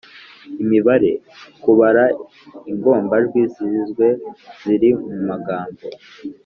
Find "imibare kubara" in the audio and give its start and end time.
0.63-2.03